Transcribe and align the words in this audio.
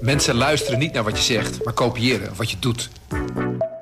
Mensen 0.00 0.34
luisteren 0.34 0.78
niet 0.78 0.92
naar 0.92 1.04
wat 1.04 1.16
je 1.16 1.34
zegt, 1.34 1.64
maar 1.64 1.74
kopiëren 1.74 2.36
wat 2.36 2.50
je 2.50 2.56
doet. 2.58 2.90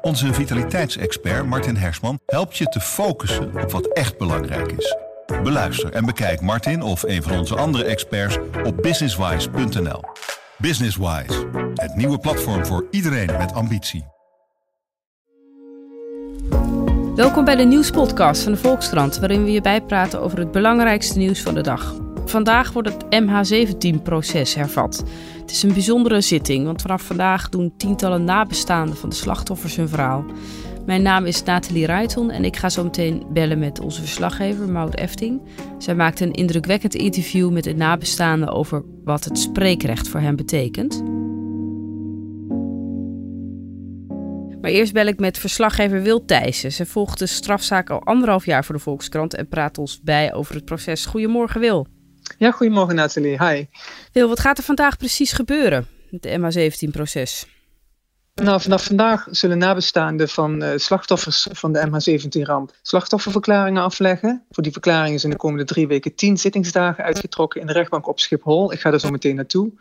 Onze 0.02 0.34
vitaliteitsexpert 0.34 1.46
Martin 1.46 1.76
Hersman 1.76 2.18
helpt 2.26 2.56
je 2.56 2.64
te 2.64 2.80
focussen 2.80 3.62
op 3.62 3.70
wat 3.70 3.86
echt 3.86 4.18
belangrijk 4.18 4.72
is. 4.72 4.96
Beluister 5.42 5.92
en 5.92 6.04
bekijk 6.04 6.40
Martin 6.40 6.82
of 6.82 7.02
een 7.02 7.22
van 7.22 7.38
onze 7.38 7.56
andere 7.56 7.84
experts 7.84 8.38
op 8.64 8.82
businesswise.nl. 8.82 10.00
Businesswise, 10.58 11.46
het 11.74 11.94
nieuwe 11.94 12.18
platform 12.18 12.66
voor 12.66 12.86
iedereen 12.90 13.36
met 13.38 13.52
ambitie. 13.52 14.04
Welkom 17.14 17.44
bij 17.44 17.56
de 17.56 17.64
nieuwspodcast 17.64 18.42
van 18.42 18.52
de 18.52 18.58
Volkskrant, 18.58 19.18
waarin 19.18 19.44
we 19.44 19.52
je 19.52 19.60
bijpraten 19.60 20.20
over 20.20 20.38
het 20.38 20.52
belangrijkste 20.52 21.18
nieuws 21.18 21.42
van 21.42 21.54
de 21.54 21.60
dag. 21.60 22.05
Vandaag 22.36 22.72
wordt 22.72 22.88
het 22.88 23.04
MH17-proces 23.04 24.54
hervat. 24.54 25.04
Het 25.40 25.50
is 25.50 25.62
een 25.62 25.72
bijzondere 25.72 26.20
zitting, 26.20 26.64
want 26.64 26.82
vanaf 26.82 27.02
vandaag 27.02 27.48
doen 27.48 27.76
tientallen 27.76 28.24
nabestaanden 28.24 28.96
van 28.96 29.08
de 29.08 29.14
slachtoffers 29.14 29.76
hun 29.76 29.88
verhaal. 29.88 30.24
Mijn 30.86 31.02
naam 31.02 31.24
is 31.24 31.42
Nathalie 31.42 31.86
Ruiton 31.86 32.30
en 32.30 32.44
ik 32.44 32.56
ga 32.56 32.68
zo 32.68 32.82
meteen 32.82 33.22
bellen 33.32 33.58
met 33.58 33.80
onze 33.80 34.00
verslaggever 34.00 34.68
Maud 34.68 34.96
Efting. 34.96 35.42
Zij 35.78 35.94
maakt 35.94 36.20
een 36.20 36.32
indrukwekkend 36.32 36.94
interview 36.94 37.50
met 37.50 37.64
de 37.64 37.74
nabestaanden 37.74 38.48
over 38.48 38.84
wat 39.04 39.24
het 39.24 39.38
spreekrecht 39.38 40.08
voor 40.08 40.20
hen 40.20 40.36
betekent. 40.36 41.02
Maar 44.60 44.70
eerst 44.70 44.92
bel 44.92 45.06
ik 45.06 45.18
met 45.18 45.38
verslaggever 45.38 46.02
Wil 46.02 46.24
Thijssen. 46.24 46.72
Ze 46.72 46.86
volgt 46.86 47.18
de 47.18 47.26
strafzaak 47.26 47.90
al 47.90 48.02
anderhalf 48.04 48.44
jaar 48.44 48.64
voor 48.64 48.74
de 48.74 48.80
Volkskrant 48.80 49.34
en 49.34 49.48
praat 49.48 49.78
ons 49.78 50.00
bij 50.02 50.34
over 50.34 50.54
het 50.54 50.64
proces. 50.64 51.06
Goedemorgen 51.06 51.60
Wil. 51.60 51.86
Ja, 52.38 52.50
goedemorgen 52.50 52.94
Nathalie. 52.94 53.44
Hi. 53.44 53.66
Wil, 54.12 54.28
wat 54.28 54.40
gaat 54.40 54.58
er 54.58 54.64
vandaag 54.64 54.96
precies 54.96 55.32
gebeuren? 55.32 55.86
Het 56.10 56.26
MH17-proces. 56.26 57.46
Nou, 58.42 58.60
vanaf 58.60 58.84
vandaag 58.84 59.26
zullen 59.30 59.58
nabestaanden 59.58 60.28
van 60.28 60.62
uh, 60.62 60.70
slachtoffers 60.76 61.46
van 61.50 61.72
de 61.72 61.86
MH17-ramp 61.86 62.72
slachtofferverklaringen 62.82 63.82
afleggen. 63.82 64.44
Voor 64.50 64.62
die 64.62 64.72
verklaringen 64.72 65.20
zijn 65.20 65.32
de 65.32 65.38
komende 65.38 65.64
drie 65.64 65.86
weken 65.86 66.14
tien 66.14 66.38
zittingsdagen 66.38 67.04
uitgetrokken 67.04 67.60
in 67.60 67.66
de 67.66 67.72
rechtbank 67.72 68.08
op 68.08 68.20
Schiphol. 68.20 68.72
Ik 68.72 68.80
ga 68.80 68.92
er 68.92 69.00
zo 69.00 69.10
meteen 69.10 69.34
naartoe. 69.34 69.72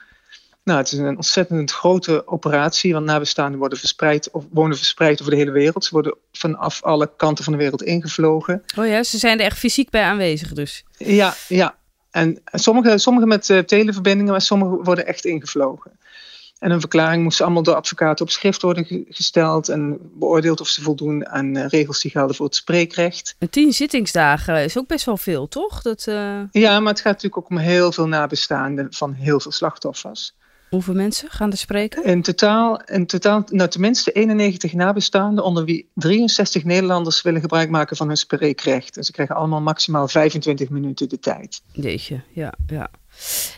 Nou, 0.63 0.79
het 0.79 0.91
is 0.91 0.97
een 0.97 1.15
ontzettend 1.15 1.71
grote 1.71 2.27
operatie, 2.27 2.93
want 2.93 3.05
nabestaanden 3.05 3.59
worden 3.59 3.77
verspreid 3.77 4.31
of 4.31 4.45
wonen 4.51 4.77
verspreid 4.77 5.19
over 5.19 5.33
de 5.33 5.39
hele 5.39 5.51
wereld. 5.51 5.85
Ze 5.85 5.93
worden 5.93 6.17
vanaf 6.31 6.83
alle 6.83 7.11
kanten 7.17 7.43
van 7.43 7.53
de 7.53 7.59
wereld 7.59 7.83
ingevlogen. 7.83 8.63
Oh 8.77 8.87
ja, 8.87 9.03
ze 9.03 9.17
zijn 9.17 9.39
er 9.39 9.45
echt 9.45 9.57
fysiek 9.57 9.89
bij 9.89 10.03
aanwezig 10.03 10.53
dus? 10.53 10.83
Ja, 10.97 11.33
ja. 11.47 11.75
En 12.15 12.41
sommige, 12.51 12.97
sommige 12.97 13.27
met 13.27 13.49
uh, 13.49 13.59
televerbindingen, 13.59 14.31
maar 14.31 14.41
sommige 14.41 14.83
worden 14.83 15.07
echt 15.07 15.25
ingevlogen. 15.25 15.91
En 16.59 16.71
een 16.71 16.79
verklaring 16.79 17.23
moest 17.23 17.41
allemaal 17.41 17.63
door 17.63 17.75
advocaten 17.75 18.25
op 18.25 18.31
schrift 18.31 18.61
worden 18.61 19.05
gesteld 19.09 19.69
en 19.69 19.99
beoordeeld 20.13 20.61
of 20.61 20.67
ze 20.67 20.81
voldoen 20.81 21.27
aan 21.27 21.57
uh, 21.57 21.67
regels 21.67 22.01
die 22.01 22.11
gelden 22.11 22.35
voor 22.35 22.45
het 22.45 22.55
spreekrecht. 22.55 23.35
En 23.39 23.49
tien 23.49 23.73
zittingsdagen 23.73 24.63
is 24.63 24.77
ook 24.77 24.87
best 24.87 25.05
wel 25.05 25.17
veel, 25.17 25.47
toch? 25.47 25.81
Dat, 25.81 26.05
uh... 26.09 26.39
Ja, 26.51 26.79
maar 26.79 26.91
het 26.91 27.01
gaat 27.01 27.13
natuurlijk 27.13 27.37
ook 27.37 27.49
om 27.49 27.57
heel 27.57 27.91
veel 27.91 28.07
nabestaanden 28.07 28.87
van 28.93 29.13
heel 29.13 29.39
veel 29.39 29.51
slachtoffers. 29.51 30.35
Hoeveel 30.75 30.93
mensen 30.93 31.29
gaan 31.29 31.51
er 31.51 31.57
spreken? 31.57 32.03
In 32.03 32.21
totaal, 32.21 32.81
in 32.85 33.05
totaal 33.05 33.43
nou, 33.49 33.69
tenminste 33.69 34.11
91 34.11 34.73
nabestaanden, 34.73 35.43
onder 35.43 35.65
wie 35.65 35.89
63 35.93 36.63
Nederlanders 36.63 37.21
willen 37.21 37.41
gebruik 37.41 37.69
maken 37.69 37.97
van 37.97 38.07
hun 38.07 38.17
spreekrecht. 38.17 38.97
En 38.97 39.03
ze 39.03 39.11
krijgen 39.11 39.35
allemaal 39.35 39.61
maximaal 39.61 40.07
25 40.07 40.69
minuten 40.69 41.09
de 41.09 41.19
tijd. 41.19 41.61
Jeetje, 41.71 42.21
ja, 42.33 42.53
ja. 42.67 42.89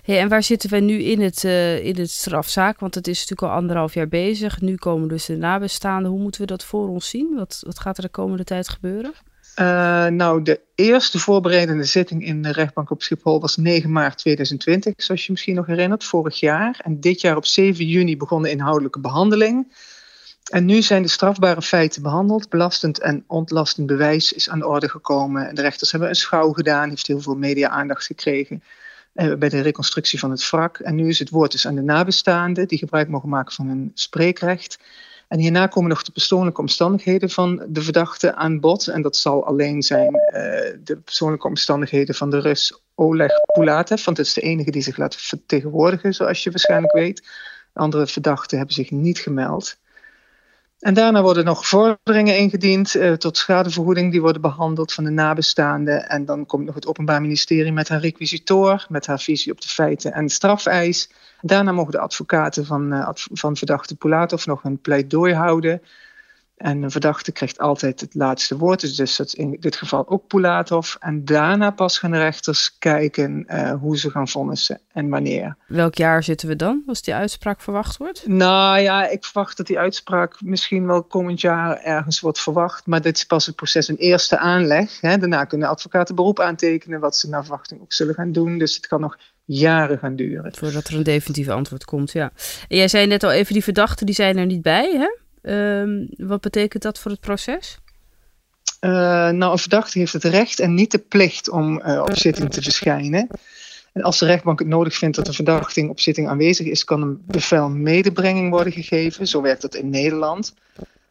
Hey, 0.03 0.19
en 0.19 0.29
waar 0.29 0.43
zitten 0.43 0.69
wij 0.69 0.79
nu 0.79 1.03
in 1.03 1.21
het, 1.21 1.43
uh, 1.43 1.85
in 1.85 1.97
het 1.97 2.09
strafzaak? 2.09 2.79
Want 2.79 2.95
het 2.95 3.07
is 3.07 3.19
natuurlijk 3.19 3.52
al 3.52 3.57
anderhalf 3.59 3.93
jaar 3.93 4.07
bezig. 4.07 4.61
Nu 4.61 4.75
komen 4.75 5.07
dus 5.07 5.25
de 5.25 5.37
nabestaanden. 5.37 6.11
Hoe 6.11 6.19
moeten 6.21 6.41
we 6.41 6.47
dat 6.47 6.63
voor 6.63 6.87
ons 6.87 7.09
zien? 7.09 7.35
Wat, 7.35 7.63
wat 7.65 7.79
gaat 7.79 7.97
er 7.97 8.03
de 8.03 8.09
komende 8.09 8.43
tijd 8.43 8.69
gebeuren? 8.69 9.13
Uh, 9.59 10.05
nou, 10.07 10.41
de 10.41 10.61
eerste 10.75 11.19
voorbereidende 11.19 11.83
zitting 11.83 12.25
in 12.25 12.41
de 12.41 12.51
rechtbank 12.51 12.89
op 12.89 13.01
Schiphol 13.01 13.41
was 13.41 13.57
9 13.57 13.91
maart 13.91 14.17
2020, 14.17 14.93
zoals 14.97 15.25
je 15.25 15.31
misschien 15.31 15.55
nog 15.55 15.65
herinnert, 15.65 16.03
vorig 16.03 16.39
jaar. 16.39 16.79
En 16.83 16.99
dit 16.99 17.21
jaar 17.21 17.35
op 17.35 17.45
7 17.45 17.85
juni 17.85 18.17
begon 18.17 18.41
de 18.41 18.49
inhoudelijke 18.49 18.99
behandeling. 18.99 19.73
En 20.49 20.65
nu 20.65 20.81
zijn 20.81 21.01
de 21.01 21.07
strafbare 21.07 21.61
feiten 21.61 22.01
behandeld. 22.01 22.49
Belastend 22.49 22.99
en 22.99 23.23
ontlastend 23.27 23.87
bewijs 23.87 24.33
is 24.33 24.49
aan 24.49 24.59
de 24.59 24.67
orde 24.67 24.89
gekomen. 24.89 25.47
En 25.47 25.55
de 25.55 25.61
rechters 25.61 25.91
hebben 25.91 26.09
een 26.09 26.15
schouw 26.15 26.51
gedaan, 26.51 26.89
heeft 26.89 27.07
heel 27.07 27.21
veel 27.21 27.35
media-aandacht 27.35 28.05
gekregen 28.05 28.63
uh, 29.13 29.35
bij 29.35 29.49
de 29.49 29.61
reconstructie 29.61 30.19
van 30.19 30.31
het 30.31 30.49
wrak. 30.49 30.77
En 30.77 30.95
nu 30.95 31.07
is 31.07 31.19
het 31.19 31.29
woord 31.29 31.51
dus 31.51 31.67
aan 31.67 31.75
de 31.75 31.81
nabestaanden, 31.81 32.67
die 32.67 32.77
gebruik 32.77 33.07
mogen 33.07 33.29
maken 33.29 33.53
van 33.53 33.67
hun 33.67 33.91
spreekrecht. 33.93 34.79
En 35.27 35.39
hierna 35.39 35.67
komen 35.67 35.89
nog 35.89 36.04
de 36.04 36.11
persoonlijke 36.11 36.61
omstandigheden 36.61 37.30
van 37.30 37.65
de 37.67 37.82
verdachte 37.82 38.36
aan 38.36 38.60
bod. 38.60 38.88
En 38.88 39.02
dat 39.02 39.15
zal 39.15 39.45
alleen 39.45 39.82
zijn 39.82 40.14
uh, 40.15 40.32
de 40.83 40.98
persoonlijke 41.04 41.48
omstandigheden 41.48 42.15
van 42.15 42.30
de 42.30 42.39
Rus 42.39 42.82
Oleg 42.95 43.32
Pulatev. 43.54 44.05
Want 44.05 44.17
het 44.17 44.26
is 44.26 44.33
de 44.33 44.42
enige 44.42 44.71
die 44.71 44.82
zich 44.82 44.98
laat 44.98 45.16
vertegenwoordigen, 45.16 46.14
zoals 46.14 46.43
je 46.43 46.49
waarschijnlijk 46.49 46.93
weet. 46.93 47.27
Andere 47.73 48.08
verdachten 48.08 48.58
hebben 48.58 48.76
zich 48.76 48.92
niet 48.92 49.20
gemeld. 49.20 49.77
En 50.77 50.93
daarna 50.93 51.21
worden 51.21 51.45
nog 51.45 51.67
vorderingen 51.67 52.38
ingediend 52.38 52.95
uh, 52.95 53.14
tot 53.14 53.38
schadevergoeding. 53.38 54.11
Die 54.11 54.21
worden 54.21 54.42
behandeld 54.42 54.93
van 54.93 55.04
de 55.04 55.10
nabestaanden. 55.10 56.10
En 56.10 56.26
dan 56.26 56.45
komt 56.45 56.65
nog 56.65 56.76
het 56.76 56.88
Openbaar 56.88 57.21
Ministerie 57.21 57.71
met 57.71 57.88
haar 57.88 57.99
requisitor, 57.99 58.86
met 58.89 59.05
haar 59.05 59.20
visie 59.20 59.52
op 59.52 59.61
de 59.61 59.67
feiten 59.67 60.14
en 60.14 60.30
strafeis. 60.30 61.10
Daarna 61.42 61.71
mogen 61.71 61.92
de 61.92 61.99
advocaten 61.99 62.66
van, 62.66 62.93
uh, 62.93 63.10
van 63.14 63.55
verdachte 63.55 63.95
Pulatov 63.95 64.45
nog 64.45 64.64
een 64.64 64.80
pleidooi 64.80 65.33
houden. 65.33 65.82
En 66.57 66.83
een 66.83 66.91
verdachte 66.91 67.31
krijgt 67.31 67.59
altijd 67.59 68.01
het 68.01 68.15
laatste 68.15 68.57
woord. 68.57 68.81
Dus, 68.81 68.95
dus 68.95 69.15
dat 69.15 69.27
is 69.27 69.35
in 69.35 69.57
dit 69.59 69.75
geval 69.75 70.07
ook 70.09 70.27
Pulatov. 70.27 70.95
En 70.99 71.25
daarna 71.25 71.71
pas 71.71 71.99
gaan 71.99 72.11
de 72.11 72.17
rechters 72.17 72.77
kijken 72.77 73.45
uh, 73.47 73.73
hoe 73.73 73.97
ze 73.97 74.09
gaan 74.09 74.27
vonnissen 74.27 74.79
en 74.93 75.09
wanneer. 75.09 75.55
Welk 75.67 75.95
jaar 75.95 76.23
zitten 76.23 76.47
we 76.47 76.55
dan, 76.55 76.83
als 76.87 77.01
die 77.01 77.13
uitspraak 77.13 77.61
verwacht 77.61 77.97
wordt? 77.97 78.27
Nou 78.27 78.79
ja, 78.79 79.07
ik 79.07 79.25
verwacht 79.25 79.57
dat 79.57 79.67
die 79.67 79.79
uitspraak 79.79 80.41
misschien 80.41 80.87
wel 80.87 81.03
komend 81.03 81.41
jaar 81.41 81.77
ergens 81.77 82.19
wordt 82.19 82.39
verwacht. 82.39 82.85
Maar 82.85 83.01
dit 83.01 83.17
is 83.17 83.23
pas 83.23 83.45
het 83.45 83.55
proces 83.55 83.87
een 83.87 83.97
eerste 83.97 84.37
aanleg. 84.37 85.01
Hè. 85.01 85.17
Daarna 85.17 85.45
kunnen 85.45 85.67
advocaten 85.67 86.15
beroep 86.15 86.39
aantekenen 86.39 86.99
wat 86.99 87.15
ze 87.15 87.29
naar 87.29 87.41
verwachting 87.41 87.81
ook 87.81 87.93
zullen 87.93 88.13
gaan 88.13 88.31
doen. 88.31 88.57
Dus 88.57 88.75
het 88.75 88.87
kan 88.87 89.01
nog 89.01 89.17
jaren 89.45 89.97
gaan 89.97 90.15
duren. 90.15 90.55
Voordat 90.55 90.87
er 90.87 90.95
een 90.95 91.03
definitief 91.03 91.49
antwoord 91.49 91.85
komt, 91.85 92.11
ja. 92.11 92.31
En 92.67 92.77
jij 92.77 92.87
zei 92.87 93.07
net 93.07 93.23
al 93.23 93.31
even, 93.31 93.53
die 93.53 93.63
verdachten 93.63 94.05
die 94.05 94.15
zijn 94.15 94.37
er 94.37 94.45
niet 94.45 94.61
bij, 94.61 94.91
hè? 94.97 95.25
Um, 95.49 96.08
wat 96.17 96.41
betekent 96.41 96.83
dat 96.83 96.99
voor 96.99 97.11
het 97.11 97.19
proces? 97.19 97.77
Uh, 98.81 98.91
nou, 99.30 99.52
een 99.52 99.58
verdachte 99.58 99.99
heeft 99.99 100.13
het 100.13 100.23
recht 100.23 100.59
en 100.59 100.73
niet 100.73 100.91
de 100.91 100.97
plicht 100.97 101.49
om 101.49 101.81
uh, 101.81 102.02
op 102.02 102.15
zitting 102.15 102.52
te 102.52 102.61
verschijnen. 102.61 103.27
En 103.93 104.02
als 104.02 104.19
de 104.19 104.25
rechtbank 104.25 104.59
het 104.59 104.67
nodig 104.67 104.95
vindt 104.95 105.15
dat 105.15 105.27
een 105.27 105.33
verdachting 105.33 105.89
op 105.89 105.99
zitting 105.99 106.27
aanwezig 106.27 106.67
is, 106.67 106.83
kan 106.83 107.02
een 107.02 107.21
bevel 107.25 107.69
medebrenging 107.69 108.49
worden 108.49 108.73
gegeven. 108.73 109.27
Zo 109.27 109.41
werkt 109.41 109.61
dat 109.61 109.75
in 109.75 109.89
Nederland. 109.89 110.53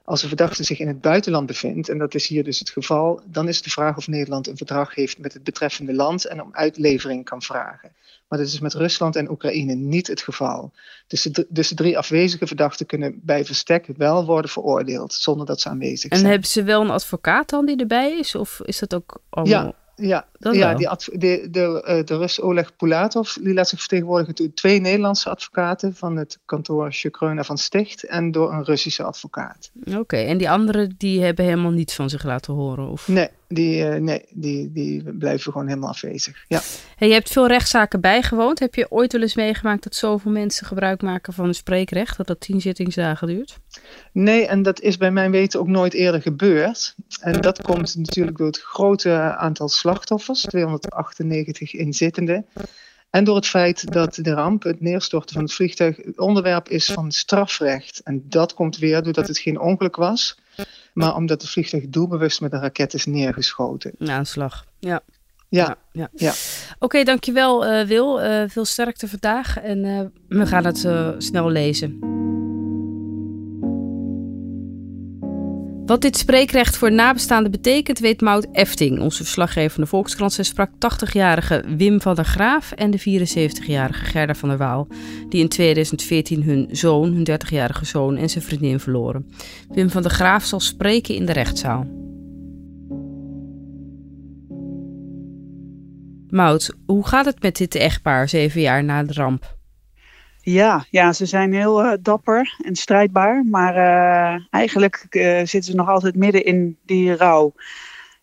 Als 0.07 0.23
een 0.23 0.29
verdachte 0.29 0.65
zich 0.65 0.79
in 0.79 0.89
het 0.89 1.01
buitenland 1.01 1.47
bevindt, 1.47 1.89
en 1.89 1.99
dat 1.99 2.15
is 2.15 2.27
hier 2.27 2.45
dus 2.45 2.59
het 2.59 2.71
geval, 2.71 3.21
dan 3.25 3.49
is 3.49 3.63
de 3.63 3.71
vraag 3.71 3.97
of 3.97 4.09
Nederland 4.09 4.47
een 4.47 4.57
verdrag 4.57 4.95
heeft 4.95 5.19
met 5.19 5.33
het 5.33 5.45
betreffende 5.45 5.95
land 5.95 6.27
en 6.27 6.43
om 6.43 6.49
uitlevering 6.53 7.25
kan 7.25 7.43
vragen. 7.43 7.93
Maar 8.29 8.39
dat 8.39 8.49
is 8.49 8.61
met 8.61 8.75
Rusland 8.75 9.17
en 9.17 9.31
Oekraïne 9.31 9.75
niet 9.75 10.07
het 10.07 10.21
geval. 10.21 10.73
Dus 11.07 11.23
de, 11.23 11.47
dus 11.49 11.69
de 11.69 11.75
drie 11.75 11.99
afwezige 11.99 12.47
verdachten 12.47 12.87
kunnen 12.87 13.21
bij 13.23 13.45
verstek 13.45 13.87
wel 13.97 14.25
worden 14.25 14.51
veroordeeld 14.51 15.13
zonder 15.13 15.47
dat 15.47 15.61
ze 15.61 15.69
aanwezig 15.69 16.13
zijn. 16.13 16.25
En 16.25 16.31
hebben 16.31 16.49
ze 16.49 16.63
wel 16.63 16.81
een 16.81 16.91
advocaat 16.91 17.51
dan 17.51 17.67
die 17.67 17.77
erbij 17.77 18.19
is? 18.19 18.35
Of 18.35 18.61
is 18.65 18.79
dat 18.79 18.95
ook 18.95 19.21
allemaal... 19.31 19.65
Ja, 19.65 20.07
ja, 20.07 20.27
ja 20.39 20.75
die 20.75 20.89
de, 21.19 21.49
de, 21.51 21.83
eh, 21.83 22.05
de 22.05 22.17
Rus 22.17 22.41
Oleg 22.41 22.77
Pulatov 22.77 23.33
die 23.35 23.55
laat 23.55 23.69
zich 23.69 23.79
vertegenwoordigen 23.79 24.35
door 24.35 24.55
twee 24.55 24.81
Nederlandse 24.81 25.31
advocaten 25.31 25.95
van 25.95 26.17
het 26.17 26.39
kantoor 26.45 26.93
Shukreuna 26.93 27.45
van 27.45 27.59
Sticht 27.59 28.05
en 28.05 28.31
door 28.31 28.53
een 28.53 28.65
Russische 28.65 29.03
advocaat. 29.03 29.71
Oké, 29.87 29.99
okay, 29.99 30.27
en 30.27 30.39
die 30.39 30.51
anderen 30.51 30.95
die 30.99 31.23
hebben 31.23 31.45
helemaal 31.45 31.71
niets 31.71 31.95
van 31.95 32.11
zich 32.11 32.25
laten 32.25 32.55
horen? 32.55 32.89
Of? 32.89 33.09
Nee, 33.09 33.29
die, 33.49 33.85
uh, 33.85 33.95
nee 33.95 34.25
die, 34.31 34.73
die 34.73 35.13
blijven 35.13 35.53
gewoon 35.53 35.67
helemaal 35.67 35.89
afwezig. 35.89 36.45
Ja. 36.49 36.61
Hey, 36.97 37.09
je 37.09 37.15
hebt 37.15 37.31
veel 37.31 37.47
rechtszaken 37.47 38.01
bijgewoond. 38.01 38.59
Heb 38.59 38.75
je 38.75 38.91
ooit 38.91 39.13
wel 39.13 39.23
eens 39.23 39.35
meegemaakt 39.35 39.83
dat 39.83 39.95
zoveel 39.95 40.31
mensen 40.31 40.67
gebruik 40.67 41.03
maken 41.03 41.33
van 41.33 41.47
een 41.49 41.55
spreekrecht, 41.55 42.17
dat 42.17 42.27
dat 42.27 42.41
tien 42.41 42.61
zittingsdagen 42.61 43.27
duurt? 43.27 43.59
Nee, 44.13 44.47
en 44.47 44.63
dat 44.63 44.81
is 44.81 44.97
bij 44.97 45.11
mijn 45.11 45.31
weten 45.31 45.61
ook 45.61 45.69
nooit 45.69 45.95
eerder 45.95 46.23
gebeurd. 46.23 46.95
En 47.21 47.41
dat 47.41 47.63
komt 47.63 47.97
natuurlijk 47.97 48.37
door 48.37 48.47
het 48.47 48.59
grote 48.59 49.37
aantal 49.37 49.69
slachtoffers, 49.69 50.26
298 50.35 51.75
inzittenden. 51.75 52.47
En 53.11 53.25
door 53.25 53.37
het 53.37 53.47
feit 53.47 53.93
dat 53.93 54.15
de 54.15 54.33
ramp, 54.33 54.63
het 54.63 54.81
neerstorten 54.81 55.35
van 55.35 55.45
het 55.45 55.53
vliegtuig, 55.53 55.97
het 55.97 56.19
onderwerp 56.19 56.69
is 56.69 56.87
van 56.87 57.13
strafrecht. 57.13 58.01
En 58.05 58.23
dat 58.29 58.55
komt 58.55 58.77
weer 58.77 59.03
doordat 59.03 59.29
het 59.29 59.39
geen 59.39 59.61
ongeluk 59.61 59.97
was, 59.97 60.39
maar 60.93 61.15
omdat 61.15 61.43
het 61.43 61.51
vliegtuig 61.51 61.89
doelbewust 61.89 62.41
met 62.41 62.53
een 62.53 62.61
raket 62.61 62.95
is 62.95 63.07
neergeschoten. 63.07 63.93
Een 63.99 64.11
aanslag, 64.11 64.65
ja. 64.79 65.01
Ja. 65.49 65.77
ja, 65.93 66.09
ja. 66.15 66.33
Oké, 66.79 67.03
dankjewel 67.03 67.67
uh, 67.67 67.87
Wil. 67.87 68.23
Uh, 68.23 68.43
veel 68.47 68.65
sterkte 68.65 69.09
vandaag 69.09 69.59
en 69.59 69.85
uh, 69.85 70.01
we 70.29 70.47
gaan 70.47 70.65
het 70.65 70.79
snel 71.19 71.51
lezen. 71.51 72.16
Wat 75.87 76.01
dit 76.01 76.17
spreekrecht 76.17 76.77
voor 76.77 76.93
nabestaanden 76.93 77.51
betekent, 77.51 77.99
weet 77.99 78.21
Maud 78.21 78.47
Efting, 78.53 79.01
onze 79.01 79.23
verslaggever 79.23 79.71
van 79.71 79.83
de 79.83 79.89
Volkskrant. 79.89 80.39
Sprak 80.41 80.71
80-jarige 80.71 81.65
Wim 81.77 82.01
van 82.01 82.15
der 82.15 82.25
Graaf 82.25 82.73
en 82.73 82.91
de 82.91 83.01
74-jarige 83.01 84.05
Gerda 84.05 84.35
van 84.35 84.49
der 84.49 84.59
Waal, 84.59 84.89
die 85.29 85.41
in 85.41 85.49
2014 85.49 86.43
hun 86.43 86.69
zoon, 86.71 87.13
hun 87.13 87.29
30-jarige 87.31 87.85
zoon 87.85 88.17
en 88.17 88.29
zijn 88.29 88.45
vriendin 88.45 88.81
verloren. 88.81 89.31
Wim 89.69 89.91
van 89.91 90.03
der 90.03 90.11
Graaf 90.11 90.45
zal 90.45 90.61
spreken 90.61 91.15
in 91.15 91.27
de 91.27 91.33
rechtszaal. 91.33 91.87
Maud, 96.29 96.75
hoe 96.87 97.07
gaat 97.07 97.25
het 97.25 97.43
met 97.43 97.57
dit 97.57 97.75
echtpaar 97.75 98.29
zeven 98.29 98.61
jaar 98.61 98.85
na 98.85 99.03
de 99.03 99.13
ramp? 99.13 99.56
Ja, 100.49 100.87
ja, 100.91 101.13
ze 101.13 101.27
zijn 101.27 101.53
heel 101.53 101.85
uh, 101.85 101.93
dapper 102.01 102.57
en 102.65 102.77
strijdbaar. 102.77 103.45
Maar 103.45 103.77
uh, 103.77 104.45
eigenlijk 104.51 105.07
uh, 105.11 105.37
zitten 105.37 105.63
ze 105.63 105.75
nog 105.75 105.89
altijd 105.89 106.17
midden 106.17 106.45
in 106.45 106.79
die 106.85 107.17
rouw. 107.17 107.55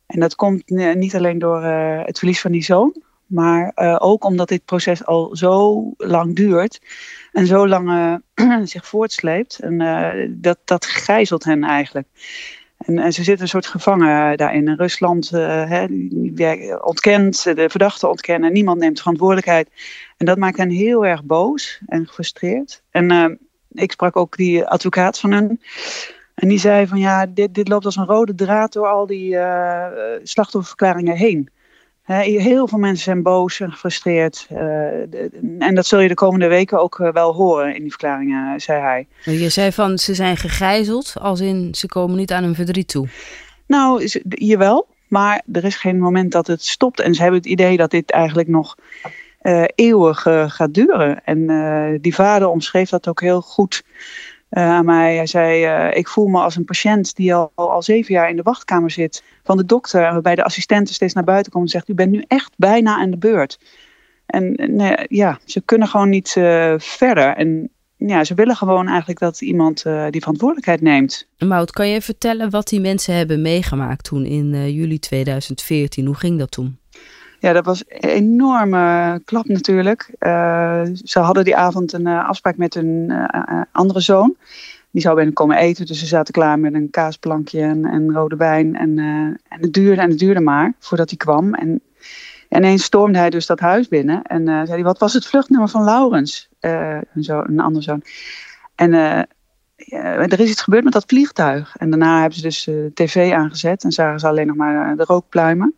En 0.06 0.20
dat 0.20 0.36
komt 0.36 0.70
niet 0.70 1.16
alleen 1.16 1.40
door 1.40 1.64
het 2.06 2.18
verlies 2.18 2.42
van 2.42 2.52
die 2.52 2.64
zoon. 2.64 3.02
Maar 3.26 3.72
ook 4.00 4.24
omdat 4.24 4.48
dit 4.48 4.66
proces 4.66 5.06
al 5.06 5.36
zo 5.36 5.84
lang 5.98 6.36
duurt. 6.36 6.82
En 7.32 7.48
zo 7.48 7.68
lang 7.68 8.20
zich 8.64 8.88
voortsleept. 8.88 9.60
En 9.60 9.78
dat, 10.38 10.58
dat 10.66 10.86
gijzelt 10.86 11.44
hen 11.44 11.64
eigenlijk. 11.64 12.08
En, 12.86 13.00
en, 13.00 13.14
ze 13.14 13.24
zitten 13.24 13.44
een 13.44 13.50
soort 13.50 13.66
gevangen 13.66 14.38
daarin. 14.38 14.68
En 14.68 14.76
Rusland 14.78 15.32
uh, 15.34 16.76
ontkent, 16.82 17.44
de 17.44 17.70
verdachten 17.70 18.10
ontkennen. 18.10 18.54
Niemand 18.54 18.80
neemt 18.80 19.00
verantwoordelijkheid. 19.00 19.70
En 20.18 20.26
dat 20.26 20.38
maakt 20.38 20.58
hen 20.58 20.70
heel 20.70 21.06
erg 21.06 21.24
boos 21.24 21.82
en 21.86 22.08
gefrustreerd. 22.08 22.84
En 22.92 23.40
ik 23.72 23.92
sprak 23.92 24.16
ook 24.16 24.38
die 24.38 24.66
advocaat 24.66 25.20
van 25.20 25.32
hen. 25.32 25.60
En 26.34 26.48
die 26.48 26.60
zei 26.60 26.88
van 26.88 27.00
ja, 27.00 27.26
dit, 27.26 27.54
dit 27.54 27.68
loopt 27.68 27.86
als 27.86 27.96
een 27.96 28.06
rode 28.06 28.36
draad 28.36 28.74
door 28.74 28.88
al 28.88 29.06
die 29.06 29.34
uh, 29.34 29.86
slachtofferverklaringen 30.24 31.16
heen. 31.16 31.50
Heel 32.06 32.68
veel 32.68 32.80
mensen 32.80 33.04
zijn 33.04 33.22
boos 33.22 33.60
en 33.60 33.72
gefrustreerd. 33.72 34.48
en 35.60 35.76
dat 35.76 35.86
zul 35.86 36.00
je 36.00 36.08
de 36.08 36.14
komende 36.14 36.48
weken 36.48 36.82
ook 36.82 37.10
wel 37.14 37.34
horen 37.34 37.76
in 37.76 37.82
die 37.82 37.90
verklaringen, 37.90 38.62
zei 38.62 38.82
hij. 38.82 39.08
Je 39.24 39.50
zei 39.50 39.72
van 39.72 39.98
ze 39.98 40.14
zijn 40.14 40.38
gegijzeld, 40.38 41.14
als 41.20 41.40
in 41.40 41.76
ze 41.76 41.88
komen 41.88 42.18
niet 42.18 42.32
aan 42.32 42.44
hun 42.44 42.56
verdriet 42.56 42.88
toe. 42.88 43.08
Nou, 43.68 44.10
jawel. 44.24 44.88
Maar 45.08 45.42
er 45.52 45.64
is 45.64 45.76
geen 45.76 46.00
moment 46.00 46.32
dat 46.32 46.48
het 46.48 46.64
stopt. 46.64 47.00
En 47.00 47.16
ze 47.16 47.22
hebben 47.22 47.40
het 47.40 47.50
idee 47.50 47.78
dat 47.78 47.92
dit 47.92 48.12
eigenlijk 48.12 48.48
nog 48.48 48.76
uh, 49.42 49.64
eeuwig 49.76 50.26
uh, 50.26 50.50
gaat 50.50 50.74
duren. 50.74 51.24
En 51.24 51.40
uh, 51.40 52.00
die 52.02 52.16
vader 52.16 52.48
omschreef 52.48 52.90
dat 52.90 53.08
ook 53.08 53.22
heel 53.22 53.42
goed 53.42 53.84
aan 54.54 54.86
mij. 54.86 55.16
Hij 55.16 55.28
zei, 55.28 55.66
ik 55.92 56.08
voel 56.08 56.28
me 56.28 56.40
als 56.40 56.56
een 56.56 56.66
patiënt 56.66 57.16
die 57.16 57.34
al, 57.34 57.52
al 57.56 57.84
zeven 57.84 58.14
jaar 58.14 58.30
in 58.30 58.36
de 58.36 58.42
wachtkamer 58.42 58.92
zit 58.92 59.24
van 59.44 59.58
de 59.58 59.66
dokter. 59.66 60.04
En 60.04 60.14
waarbij 60.14 60.36
de 60.36 60.44
assistente 60.44 60.94
steeds 60.94 61.14
naar 61.14 61.24
buiten 61.24 61.52
komt 61.52 61.64
en 61.64 61.70
zegt, 61.70 61.90
u 61.90 61.94
bent 61.94 62.12
nu 62.12 62.24
echt 62.28 62.54
bijna 62.58 62.98
aan 62.98 63.12
de 63.12 63.18
beurt. 63.18 63.60
En 64.26 64.54
nee, 64.76 64.96
ja, 65.08 65.40
ze 65.46 65.62
kunnen 65.62 65.88
gewoon 65.88 66.10
niet 66.10 66.30
verder. 66.78 67.36
En 67.36 67.70
ja, 67.98 68.24
ze 68.24 68.34
willen 68.34 68.56
gewoon 68.56 68.88
eigenlijk 68.88 69.20
dat 69.20 69.42
iemand 69.42 69.84
die 70.10 70.22
verantwoordelijkheid 70.22 70.82
neemt. 70.82 71.28
Mout, 71.38 71.72
kan 71.72 71.88
je 71.88 72.02
vertellen 72.02 72.50
wat 72.50 72.68
die 72.68 72.80
mensen 72.80 73.16
hebben 73.16 73.42
meegemaakt 73.42 74.04
toen 74.04 74.26
in 74.26 74.74
juli 74.74 75.00
2014? 75.00 76.06
Hoe 76.06 76.16
ging 76.16 76.40
dat 76.40 76.52
toen? 76.52 76.78
Ja, 77.44 77.54
dat 77.54 77.66
was 77.66 77.84
een 77.88 78.10
enorme 78.10 79.22
klap 79.26 79.48
natuurlijk. 79.48 80.10
Uh, 80.20 80.82
ze 81.04 81.20
hadden 81.20 81.44
die 81.44 81.56
avond 81.56 81.94
een 81.94 82.08
uh, 82.08 82.28
afspraak 82.28 82.58
met 82.58 82.76
een 82.76 83.10
uh, 83.10 83.62
andere 83.72 84.00
zoon. 84.00 84.36
Die 84.92 85.02
zou 85.02 85.16
binnen 85.16 85.34
komen 85.34 85.58
eten, 85.58 85.86
dus 85.86 86.00
ze 86.00 86.06
zaten 86.06 86.34
klaar 86.34 86.60
met 86.60 86.74
een 86.74 86.90
kaasplankje 86.90 87.62
en, 87.62 87.86
en 87.86 88.14
rode 88.14 88.36
wijn. 88.36 88.76
En, 88.76 88.98
en 88.98 89.60
het 89.60 89.74
duurde 89.74 90.02
en 90.02 90.10
het 90.10 90.20
duurde 90.20 90.40
maar 90.40 90.74
voordat 90.80 91.10
hij 91.10 91.18
kwam. 91.18 91.54
En 91.54 91.82
ineens 92.50 92.84
stormde 92.84 93.18
hij 93.18 93.30
dus 93.30 93.46
dat 93.46 93.60
huis 93.60 93.88
binnen. 93.88 94.22
En 94.22 94.46
zei 94.46 94.70
hij, 94.70 94.84
wat 94.84 95.00
was 95.00 95.14
het 95.14 95.26
vluchtnummer 95.26 95.70
van 95.70 95.84
Laurens? 95.84 96.50
een, 96.60 97.24
zo, 97.24 97.44
een 97.46 97.60
andere 97.60 97.84
zoon. 97.84 98.02
En 98.76 98.94
er 98.94 100.40
is 100.40 100.50
iets 100.50 100.62
gebeurd 100.62 100.84
met 100.84 100.94
dat 100.94 101.06
vliegtuig. 101.08 101.76
En 101.78 101.90
daarna 101.90 102.20
hebben 102.20 102.38
ze 102.38 102.44
dus 102.44 102.70
tv 102.94 103.32
aangezet 103.32 103.84
en 103.84 103.92
zagen 103.92 104.20
ze 104.20 104.28
alleen 104.28 104.48
nog 104.48 104.56
maar 104.56 104.98
de 104.98 105.04
rookpluimen. 105.04 105.76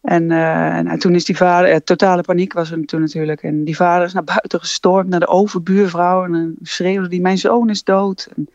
En, 0.00 0.30
uh, 0.30 0.92
toen 0.92 1.14
is 1.14 1.24
die 1.24 1.36
vader, 1.36 1.82
totale 1.82 2.22
paniek 2.22 2.52
was 2.52 2.70
er 2.70 2.84
toen 2.84 3.00
natuurlijk. 3.00 3.42
En 3.42 3.64
die 3.64 3.76
vader 3.76 4.06
is 4.06 4.12
naar 4.12 4.24
buiten 4.24 4.60
gestormd, 4.60 5.08
naar 5.08 5.20
de 5.20 5.26
overbuurvrouw. 5.26 6.24
En 6.24 6.32
dan 6.32 6.54
schreeuwde 6.62 7.08
die, 7.08 7.20
mijn 7.20 7.38
zoon 7.38 7.70
is 7.70 7.84
dood. 7.84 8.28
En, 8.36 8.48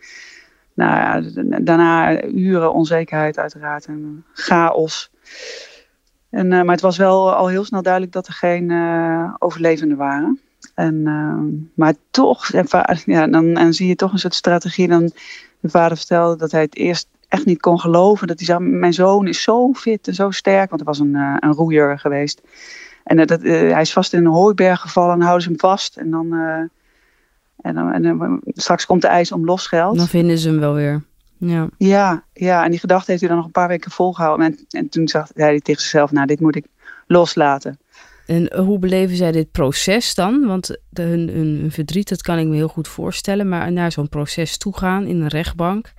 nou 0.73 0.91
ja, 0.91 1.41
daarna 1.59 2.23
uren 2.23 2.73
onzekerheid 2.73 3.37
uiteraard 3.37 3.85
en 3.85 4.25
chaos. 4.33 5.11
En, 6.29 6.45
uh, 6.45 6.61
maar 6.61 6.73
het 6.73 6.81
was 6.81 6.97
wel 6.97 7.33
al 7.33 7.47
heel 7.47 7.65
snel 7.65 7.81
duidelijk 7.81 8.13
dat 8.13 8.27
er 8.27 8.33
geen 8.33 8.71
overlevenden 9.39 9.97
waren. 9.97 10.39
En, 10.73 11.03
maar 11.75 11.93
toch, 12.11 12.49
en, 12.51 12.67
ja, 13.05 13.27
dan, 13.27 13.53
dan 13.53 13.73
zie 13.73 13.87
je 13.87 13.95
toch 13.95 14.11
een 14.11 14.19
soort 14.19 14.35
strategie. 14.35 14.87
Dan 14.87 15.11
de 15.59 15.69
vader 15.69 15.97
vertelde 15.97 16.37
dat 16.37 16.51
hij 16.51 16.61
het 16.61 16.75
eerst 16.75 17.07
echt 17.35 17.45
niet 17.45 17.61
kon 17.61 17.79
geloven. 17.79 18.27
Dat 18.27 18.37
hij 18.37 18.45
zei, 18.45 18.59
mijn 18.59 18.93
zoon 18.93 19.27
is 19.27 19.41
zo 19.41 19.73
fit 19.73 20.07
en 20.07 20.13
zo 20.13 20.31
sterk. 20.31 20.69
Want 20.69 20.81
er 20.81 20.87
was 20.87 20.99
een, 20.99 21.15
uh, 21.15 21.35
een 21.39 21.53
roeier 21.53 21.99
geweest. 21.99 22.41
En 23.03 23.19
uh, 23.19 23.25
dat, 23.25 23.43
uh, 23.43 23.71
hij 23.71 23.81
is 23.81 23.93
vast 23.93 24.13
in 24.13 24.25
een 24.25 24.31
hooiberg 24.31 24.81
gevallen 24.81 25.13
en 25.13 25.21
houden 25.21 25.43
ze 25.43 25.49
hem 25.49 25.59
vast. 25.59 25.97
En 25.97 26.09
dan, 26.11 26.33
en 27.61 27.75
dan, 27.75 27.93
en 27.93 28.41
straks 28.45 28.85
komt 28.85 29.01
de 29.01 29.07
eis 29.07 29.31
om 29.31 29.45
losgeld. 29.45 29.97
Dan 29.97 30.07
vinden 30.07 30.37
ze 30.37 30.49
hem 30.49 30.59
wel 30.59 30.73
weer. 30.73 31.03
Ja. 31.37 31.69
Ja, 31.77 32.23
ja, 32.33 32.63
en 32.63 32.71
die 32.71 32.79
gedachte 32.79 33.05
heeft 33.09 33.19
hij 33.19 33.29
dan 33.29 33.37
nog 33.37 33.47
een 33.47 33.53
paar 33.61 33.67
weken 33.67 33.91
volgehouden. 33.91 34.45
En, 34.45 34.65
en 34.69 34.89
toen 34.89 35.07
zei 35.07 35.25
hij 35.33 35.59
tegen 35.59 35.81
zichzelf, 35.81 36.11
nou 36.11 36.27
dit 36.27 36.39
moet 36.39 36.55
ik 36.55 36.65
loslaten. 37.07 37.79
En 38.25 38.55
hoe 38.57 38.79
beleven 38.79 39.15
zij 39.15 39.31
dit 39.31 39.51
proces 39.51 40.15
dan? 40.15 40.45
Want 40.45 40.77
de, 40.89 41.01
hun, 41.01 41.29
hun, 41.29 41.71
verdriet, 41.71 42.09
dat 42.09 42.21
kan 42.21 42.37
ik 42.37 42.47
me 42.47 42.55
heel 42.55 42.67
goed 42.67 42.87
voorstellen. 42.87 43.49
Maar 43.49 43.71
naar 43.71 43.91
zo'n 43.91 44.09
proces 44.09 44.57
toe 44.57 44.77
gaan 44.77 45.05
in 45.05 45.21
een 45.21 45.27
rechtbank 45.27 45.93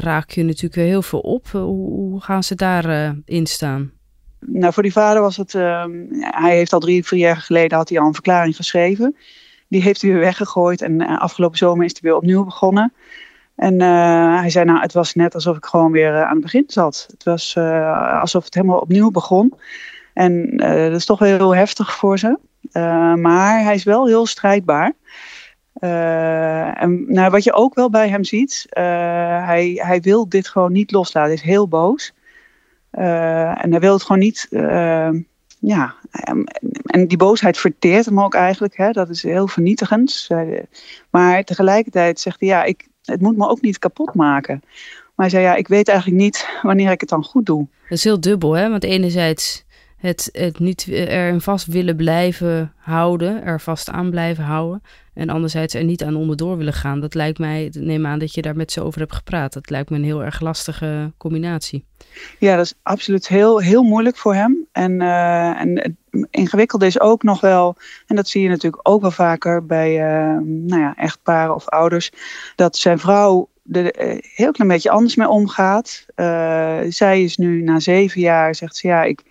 raak 0.00 0.30
je 0.30 0.42
natuurlijk 0.42 0.74
weer 0.74 0.84
heel 0.84 1.02
veel 1.02 1.20
op. 1.20 1.46
Eh, 1.46 1.52
hoe, 1.52 1.90
hoe 1.90 2.20
gaan 2.20 2.42
ze 2.42 2.54
daarin 2.54 3.22
uh, 3.26 3.44
staan? 3.44 3.92
Nou, 4.40 4.72
voor 4.72 4.82
die 4.82 4.92
vader 4.92 5.22
was 5.22 5.36
het. 5.36 5.54
Uh, 5.54 5.84
hij 6.20 6.56
heeft 6.56 6.72
al 6.72 6.80
drie, 6.80 7.06
vier 7.06 7.18
jaar 7.18 7.36
geleden 7.36 7.78
had 7.78 7.88
hij 7.88 7.98
al 7.98 8.06
een 8.06 8.14
verklaring 8.14 8.56
geschreven. 8.56 9.16
Die 9.68 9.82
heeft 9.82 10.02
hij 10.02 10.10
weer 10.10 10.20
weggegooid. 10.20 10.82
En 10.82 11.00
uh, 11.00 11.20
afgelopen 11.20 11.58
zomer 11.58 11.84
is 11.84 11.92
hij 11.92 12.00
weer 12.02 12.16
opnieuw 12.16 12.44
begonnen. 12.44 12.92
En 13.56 13.80
hij 14.40 14.50
zei, 14.50 14.64
nou, 14.64 14.80
het 14.80 14.92
was 14.92 15.14
net 15.14 15.34
alsof 15.34 15.56
ik 15.56 15.64
gewoon 15.64 15.92
weer 15.92 16.24
aan 16.24 16.32
het 16.32 16.42
begin 16.42 16.64
zat. 16.66 17.06
Het 17.10 17.24
was 17.24 17.56
alsof 18.20 18.44
het 18.44 18.54
helemaal 18.54 18.78
opnieuw 18.78 19.10
begon. 19.10 19.54
En 20.14 20.56
dat 20.56 20.94
is 20.94 21.04
toch 21.04 21.18
wel 21.18 21.28
heel 21.28 21.54
heftig 21.54 21.94
voor 21.94 22.18
ze. 22.18 22.38
maar 23.18 23.62
hij 23.62 23.74
is 23.74 23.84
wel 23.84 24.06
heel 24.06 24.26
strijdbaar. 24.26 24.92
Uh, 25.84 26.82
en 26.82 27.04
nou, 27.12 27.30
wat 27.30 27.44
je 27.44 27.52
ook 27.52 27.74
wel 27.74 27.90
bij 27.90 28.08
hem 28.08 28.24
ziet, 28.24 28.66
uh, 28.68 28.82
hij, 29.46 29.72
hij 29.74 30.00
wil 30.00 30.28
dit 30.28 30.48
gewoon 30.48 30.72
niet 30.72 30.90
loslaten. 30.90 31.30
Hij 31.30 31.38
is 31.38 31.50
heel 31.50 31.68
boos. 31.68 32.12
Uh, 32.92 33.64
en 33.64 33.70
hij 33.70 33.80
wil 33.80 33.92
het 33.92 34.02
gewoon 34.02 34.18
niet. 34.20 34.46
ja, 35.58 35.94
en 36.84 37.06
die 37.06 37.16
boosheid 37.16 37.58
verteert 37.58 38.04
hem 38.04 38.20
ook 38.20 38.34
eigenlijk. 38.34 38.76
Hè? 38.76 38.90
Dat 38.90 39.08
is 39.08 39.22
heel 39.22 39.48
vernietigend. 39.48 40.28
Maar 41.10 41.44
tegelijkertijd 41.44 42.20
zegt 42.20 42.40
hij: 42.40 42.48
ja, 42.48 42.64
ik, 42.64 42.88
het 43.04 43.20
moet 43.20 43.36
me 43.36 43.48
ook 43.48 43.60
niet 43.60 43.78
kapot 43.78 44.14
maken. 44.14 44.60
Maar 45.14 45.26
hij 45.26 45.28
zei: 45.28 45.42
ja, 45.42 45.54
ik 45.54 45.68
weet 45.68 45.88
eigenlijk 45.88 46.20
niet 46.20 46.48
wanneer 46.62 46.90
ik 46.90 47.00
het 47.00 47.08
dan 47.08 47.24
goed 47.24 47.46
doe. 47.46 47.66
Dat 47.88 47.98
is 47.98 48.04
heel 48.04 48.20
dubbel, 48.20 48.52
hè? 48.52 48.70
Want 48.70 48.84
enerzijds 48.84 49.64
het, 50.02 50.28
het 50.32 50.58
niet 50.58 50.88
erin 50.88 51.40
vast 51.40 51.66
willen 51.66 51.96
blijven 51.96 52.72
houden, 52.76 53.44
er 53.44 53.60
vast 53.60 53.90
aan 53.90 54.10
blijven 54.10 54.44
houden. 54.44 54.82
En 55.14 55.28
anderzijds 55.28 55.74
er 55.74 55.84
niet 55.84 56.04
aan 56.04 56.16
onderdoor 56.16 56.56
willen 56.56 56.72
gaan. 56.72 57.00
Dat 57.00 57.14
lijkt 57.14 57.38
mij, 57.38 57.72
neem 57.78 58.06
aan 58.06 58.18
dat 58.18 58.34
je 58.34 58.42
daar 58.42 58.56
met 58.56 58.72
ze 58.72 58.82
over 58.82 59.00
hebt 59.00 59.14
gepraat. 59.14 59.52
Dat 59.52 59.70
lijkt 59.70 59.90
me 59.90 59.96
een 59.96 60.04
heel 60.04 60.24
erg 60.24 60.40
lastige 60.40 61.12
combinatie. 61.16 61.84
Ja, 62.38 62.56
dat 62.56 62.64
is 62.64 62.74
absoluut 62.82 63.28
heel, 63.28 63.58
heel 63.58 63.82
moeilijk 63.82 64.16
voor 64.16 64.34
hem. 64.34 64.66
En, 64.72 65.00
uh, 65.00 65.60
en 65.60 65.78
het 65.78 65.94
ingewikkelde 66.30 66.86
is 66.86 67.00
ook 67.00 67.22
nog 67.22 67.40
wel, 67.40 67.76
en 68.06 68.16
dat 68.16 68.28
zie 68.28 68.42
je 68.42 68.48
natuurlijk 68.48 68.88
ook 68.88 69.00
wel 69.00 69.10
vaker 69.10 69.66
bij 69.66 69.92
uh, 69.92 70.38
nou 70.44 70.80
ja, 70.80 70.94
echtparen 70.96 71.54
of 71.54 71.68
ouders, 71.68 72.12
dat 72.56 72.76
zijn 72.76 72.98
vrouw 72.98 73.48
er 73.72 74.06
uh, 74.06 74.18
heel 74.34 74.52
klein 74.52 74.70
beetje 74.70 74.90
anders 74.90 75.16
mee 75.16 75.28
omgaat. 75.28 76.04
zij 76.88 77.22
is 77.22 77.36
nu 77.36 77.62
na 77.62 77.80
zeven 77.80 78.20
jaar, 78.20 78.54
zegt 78.54 78.76
ze 78.76 78.86
ja, 78.86 79.02
ik, 79.02 79.22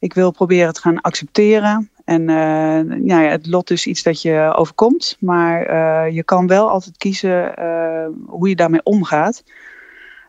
ik 0.00 0.14
wil 0.14 0.30
proberen 0.30 0.72
te 0.72 0.80
gaan 0.80 1.00
accepteren. 1.00 1.90
En 2.04 2.20
uh, 2.28 3.06
ja, 3.06 3.20
het 3.20 3.46
lot 3.46 3.70
is 3.70 3.86
iets 3.86 4.02
dat 4.02 4.22
je 4.22 4.52
overkomt, 4.56 5.16
maar 5.20 5.70
uh, 5.70 6.14
je 6.14 6.24
kan 6.24 6.46
wel 6.46 6.70
altijd 6.70 6.96
kiezen 6.96 7.54
uh, 7.58 8.06
hoe 8.26 8.48
je 8.48 8.56
daarmee 8.56 8.82
omgaat. 8.82 9.44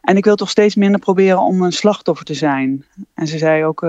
En 0.02 0.18
ik 0.18 0.26
wil 0.26 0.36
toch 0.36 0.50
steeds 0.50 0.76
minder 0.76 1.00
proberen 1.00 1.42
om 1.42 1.62
een 1.62 1.72
slachtoffer 1.72 2.26
te 2.26 2.34
zijn. 2.34 2.86
En 3.14 3.28
ze 3.28 3.38
zei 3.38 3.66
ook, 3.66 3.82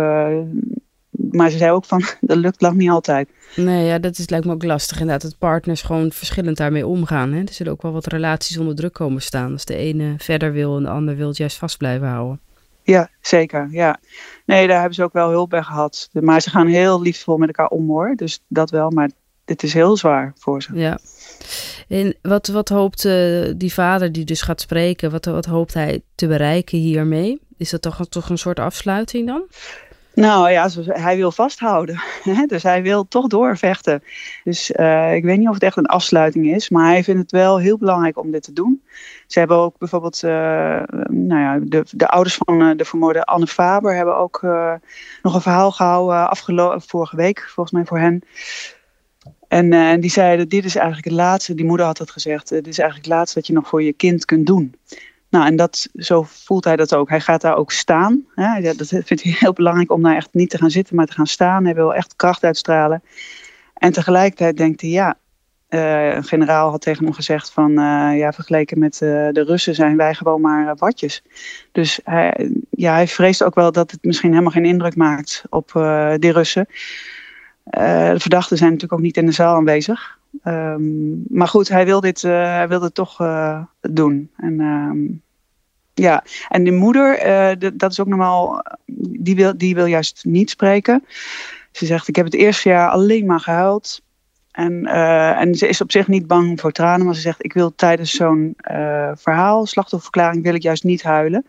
maar 1.30 1.50
ze 1.50 1.58
zei 1.58 1.70
ook 1.70 1.84
van, 1.84 2.02
dat 2.20 2.36
lukt 2.36 2.60
lang 2.60 2.76
niet 2.76 2.90
altijd. 2.90 3.28
Nee, 3.56 3.86
ja, 3.86 3.98
dat 3.98 4.18
is, 4.18 4.28
lijkt 4.28 4.46
me 4.46 4.52
ook 4.52 4.64
lastig 4.64 5.00
inderdaad. 5.00 5.22
Dat 5.22 5.38
partners 5.38 5.82
gewoon 5.82 6.12
verschillend 6.12 6.56
daarmee 6.56 6.86
omgaan. 6.86 7.32
Hè? 7.32 7.40
Er 7.40 7.52
zullen 7.52 7.72
ook 7.72 7.82
wel 7.82 7.92
wat 7.92 8.06
relaties 8.06 8.58
onder 8.58 8.74
druk 8.74 8.92
komen 8.92 9.22
staan. 9.22 9.52
Als 9.52 9.64
de 9.64 9.76
ene 9.76 10.14
verder 10.18 10.52
wil 10.52 10.76
en 10.76 10.82
de 10.82 10.88
ander 10.88 11.16
wil 11.16 11.28
het 11.28 11.36
juist 11.36 11.56
vast 11.56 11.78
blijven 11.78 12.08
houden. 12.08 12.40
Ja, 12.82 13.10
zeker. 13.20 13.68
Ja. 13.70 14.00
Nee, 14.46 14.66
daar 14.66 14.76
hebben 14.76 14.94
ze 14.94 15.02
ook 15.02 15.12
wel 15.12 15.30
hulp 15.30 15.50
bij 15.50 15.62
gehad. 15.62 16.08
Maar 16.12 16.40
ze 16.40 16.50
gaan 16.50 16.66
heel 16.66 17.02
liefdevol 17.02 17.36
met 17.36 17.48
elkaar 17.48 17.68
om 17.68 17.88
hoor. 17.88 18.12
Dus 18.16 18.40
dat 18.48 18.70
wel, 18.70 18.90
maar 18.90 19.10
dit 19.44 19.62
is 19.62 19.72
heel 19.72 19.96
zwaar 19.96 20.32
voor 20.38 20.62
ze. 20.62 20.74
Ja. 20.74 20.98
En 21.88 22.16
wat, 22.22 22.46
wat 22.46 22.68
hoopt 22.68 23.04
uh, 23.04 23.52
die 23.56 23.72
vader 23.72 24.12
die 24.12 24.24
dus 24.24 24.42
gaat 24.42 24.60
spreken, 24.60 25.10
wat, 25.10 25.24
wat 25.24 25.46
hoopt 25.46 25.74
hij 25.74 26.02
te 26.14 26.26
bereiken 26.26 26.78
hiermee? 26.78 27.40
Is 27.56 27.70
dat 27.70 27.82
toch, 27.82 28.06
toch 28.08 28.28
een 28.28 28.38
soort 28.38 28.58
afsluiting 28.58 29.26
dan? 29.26 29.42
Nou 30.14 30.50
ja, 30.50 30.69
hij 30.87 31.16
wil 31.16 31.33
vasthouden. 31.33 32.02
dus 32.47 32.62
hij 32.62 32.83
wil 32.83 33.09
toch 33.09 33.26
doorvechten. 33.26 34.02
Dus 34.45 34.71
uh, 34.71 35.14
ik 35.14 35.25
weet 35.25 35.38
niet 35.38 35.49
of 35.49 35.54
het 35.54 35.62
echt 35.62 35.76
een 35.76 35.87
afsluiting 35.87 36.54
is, 36.54 36.69
maar 36.69 36.87
hij 36.87 37.04
vindt 37.04 37.21
het 37.21 37.31
wel 37.31 37.59
heel 37.59 37.78
belangrijk 37.78 38.19
om 38.19 38.31
dit 38.31 38.42
te 38.42 38.52
doen. 38.52 38.83
Ze 39.26 39.38
hebben 39.38 39.57
ook 39.57 39.78
bijvoorbeeld, 39.78 40.23
uh, 40.23 40.31
nou 41.09 41.40
ja, 41.40 41.59
de, 41.62 41.85
de 41.90 42.09
ouders 42.09 42.35
van 42.35 42.62
uh, 42.62 42.76
de 42.76 42.85
vermoorde 42.85 43.25
Anne 43.25 43.47
Faber 43.47 43.95
hebben 43.95 44.16
ook 44.16 44.42
nog 45.23 45.35
een 45.35 45.40
verhaal 45.40 45.71
gehouden 45.71 46.28
afgelopen 46.28 46.83
vorige 46.83 47.16
week, 47.16 47.40
volgens 47.40 47.75
mij 47.75 47.85
voor 47.85 47.99
hen. 47.99 48.23
En 49.49 50.00
die 50.00 50.11
zeiden, 50.11 50.49
dit 50.49 50.64
is 50.64 50.76
eigenlijk 50.76 51.07
het 51.07 51.14
laatste, 51.14 51.54
die 51.54 51.64
moeder 51.64 51.87
had 51.87 51.99
het 51.99 52.11
gezegd, 52.11 52.49
dit 52.49 52.66
is 52.66 52.78
eigenlijk 52.78 53.09
het 53.09 53.16
laatste 53.16 53.38
wat 53.38 53.47
je 53.47 53.52
nog 53.52 53.69
voor 53.69 53.83
je 53.83 53.92
kind 53.92 54.25
kunt 54.25 54.47
doen. 54.47 54.75
Nou, 55.32 55.46
en 55.46 55.56
dat, 55.56 55.88
zo 55.94 56.22
voelt 56.22 56.64
hij 56.64 56.76
dat 56.76 56.94
ook. 56.94 57.08
Hij 57.08 57.20
gaat 57.20 57.40
daar 57.40 57.56
ook 57.56 57.72
staan. 57.72 58.24
Hè? 58.34 58.74
Dat 58.74 58.88
vindt 58.88 59.22
hij 59.22 59.36
heel 59.38 59.52
belangrijk 59.52 59.92
om 59.92 60.02
daar 60.02 60.16
echt 60.16 60.28
niet 60.32 60.50
te 60.50 60.58
gaan 60.58 60.70
zitten, 60.70 60.96
maar 60.96 61.06
te 61.06 61.12
gaan 61.12 61.26
staan. 61.26 61.64
Hij 61.64 61.74
wil 61.74 61.94
echt 61.94 62.16
kracht 62.16 62.44
uitstralen. 62.44 63.02
En 63.74 63.92
tegelijkertijd 63.92 64.56
denkt 64.56 64.80
hij, 64.80 64.90
ja, 64.90 65.16
uh, 65.68 66.14
een 66.14 66.24
generaal 66.24 66.70
had 66.70 66.80
tegen 66.80 67.04
hem 67.04 67.12
gezegd 67.12 67.52
van, 67.52 67.70
uh, 67.70 68.18
ja, 68.18 68.32
vergeleken 68.32 68.78
met 68.78 68.94
uh, 68.94 69.08
de 69.32 69.44
Russen 69.44 69.74
zijn 69.74 69.96
wij 69.96 70.14
gewoon 70.14 70.40
maar 70.40 70.76
watjes. 70.76 71.22
Dus 71.72 72.00
hij, 72.04 72.50
ja, 72.70 72.92
hij 72.92 73.08
vreest 73.08 73.42
ook 73.42 73.54
wel 73.54 73.72
dat 73.72 73.90
het 73.90 74.04
misschien 74.04 74.30
helemaal 74.30 74.52
geen 74.52 74.64
indruk 74.64 74.96
maakt 74.96 75.44
op 75.50 75.70
die 76.18 76.32
Russen. 76.32 76.66
de 77.64 78.14
verdachten 78.18 78.56
zijn 78.56 78.70
natuurlijk 78.70 79.00
ook 79.00 79.06
niet 79.06 79.16
in 79.16 79.26
de 79.26 79.32
zaal 79.32 79.56
aanwezig. 79.56 80.20
Um, 80.44 81.24
maar 81.28 81.48
goed, 81.48 81.68
hij 81.68 81.84
wil 81.84 82.00
dit, 82.00 82.22
uh, 82.22 82.32
hij 82.32 82.68
wil 82.68 82.80
dit 82.80 82.94
toch 82.94 83.20
uh, 83.20 83.62
doen. 83.80 84.30
En, 84.36 84.60
um, 84.60 85.22
ja. 85.94 86.24
en 86.48 86.64
de 86.64 86.70
moeder, 86.70 87.18
de, 87.58 87.76
dat 87.76 87.90
is 87.90 88.00
ook 88.00 88.06
normaal, 88.06 88.62
die 89.18 89.36
wil, 89.36 89.58
die 89.58 89.74
wil 89.74 89.86
juist 89.86 90.24
niet 90.24 90.50
spreken. 90.50 91.04
Ze 91.72 91.86
zegt, 91.86 92.08
ik 92.08 92.16
heb 92.16 92.24
het 92.24 92.34
eerste 92.34 92.68
jaar 92.68 92.88
alleen 92.88 93.26
maar 93.26 93.40
gehuild. 93.40 94.02
En, 94.50 94.86
en 95.36 95.54
ze 95.54 95.68
is 95.68 95.80
op 95.80 95.90
zich 95.90 96.08
niet 96.08 96.26
bang 96.26 96.60
voor 96.60 96.72
tranen, 96.72 97.06
maar 97.06 97.14
ze 97.14 97.20
zegt, 97.20 97.44
ik 97.44 97.52
wil 97.52 97.74
tijdens 97.74 98.10
zo'n 98.10 98.54
verhaal, 99.14 99.66
slachtofferverklaring, 99.66 100.42
wil 100.42 100.54
ik 100.54 100.62
juist 100.62 100.84
niet 100.84 101.02
huilen. 101.02 101.46